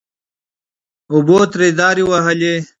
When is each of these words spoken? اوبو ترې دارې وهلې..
اوبو 1.11 1.37
ترې 1.51 1.67
دارې 1.79 2.03
وهلې.. 2.07 2.55